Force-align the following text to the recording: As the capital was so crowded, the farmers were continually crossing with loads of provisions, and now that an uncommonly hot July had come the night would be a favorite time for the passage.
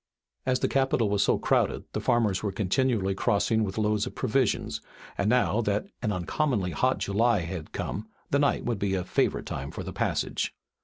As 0.47 0.61
the 0.61 0.67
capital 0.67 1.11
was 1.11 1.21
so 1.21 1.37
crowded, 1.37 1.83
the 1.93 1.99
farmers 2.01 2.41
were 2.41 2.51
continually 2.51 3.13
crossing 3.13 3.63
with 3.63 3.77
loads 3.77 4.07
of 4.07 4.15
provisions, 4.15 4.81
and 5.15 5.29
now 5.29 5.61
that 5.61 5.85
an 6.01 6.11
uncommonly 6.11 6.71
hot 6.71 6.97
July 6.97 7.41
had 7.41 7.71
come 7.71 8.07
the 8.31 8.39
night 8.39 8.65
would 8.65 8.79
be 8.79 8.95
a 8.95 9.03
favorite 9.03 9.45
time 9.45 9.69
for 9.69 9.83
the 9.83 9.93
passage. 9.93 10.55